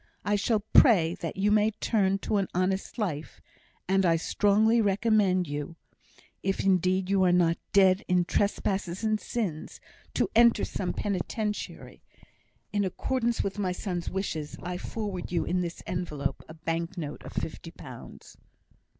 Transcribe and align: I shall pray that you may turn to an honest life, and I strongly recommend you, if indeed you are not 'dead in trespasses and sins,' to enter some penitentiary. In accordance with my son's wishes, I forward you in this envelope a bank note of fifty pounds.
I 0.25 0.35
shall 0.35 0.61
pray 0.73 1.13
that 1.19 1.37
you 1.37 1.51
may 1.51 1.69
turn 1.79 2.17
to 2.25 2.37
an 2.37 2.47
honest 2.55 2.97
life, 2.97 3.39
and 3.87 4.03
I 4.03 4.15
strongly 4.15 4.81
recommend 4.81 5.47
you, 5.47 5.75
if 6.41 6.61
indeed 6.61 7.07
you 7.07 7.23
are 7.23 7.31
not 7.31 7.59
'dead 7.71 8.03
in 8.07 8.25
trespasses 8.25 9.03
and 9.03 9.19
sins,' 9.19 9.79
to 10.15 10.27
enter 10.35 10.65
some 10.65 10.93
penitentiary. 10.93 12.01
In 12.73 12.83
accordance 12.83 13.43
with 13.43 13.59
my 13.59 13.73
son's 13.73 14.09
wishes, 14.09 14.57
I 14.63 14.75
forward 14.79 15.31
you 15.31 15.45
in 15.45 15.61
this 15.61 15.83
envelope 15.85 16.41
a 16.49 16.55
bank 16.55 16.97
note 16.97 17.21
of 17.21 17.33
fifty 17.33 17.69
pounds. 17.69 18.35